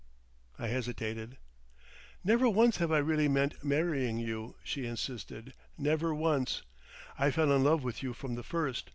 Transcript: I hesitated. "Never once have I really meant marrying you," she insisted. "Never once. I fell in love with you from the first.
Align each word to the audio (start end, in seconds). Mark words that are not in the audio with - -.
I 0.57 0.65
hesitated. 0.69 1.37
"Never 2.23 2.49
once 2.49 2.77
have 2.77 2.91
I 2.91 2.97
really 2.97 3.27
meant 3.27 3.63
marrying 3.63 4.17
you," 4.17 4.55
she 4.63 4.87
insisted. 4.87 5.53
"Never 5.77 6.11
once. 6.11 6.63
I 7.19 7.29
fell 7.29 7.51
in 7.55 7.63
love 7.63 7.83
with 7.83 8.01
you 8.01 8.15
from 8.15 8.33
the 8.33 8.41
first. 8.41 8.89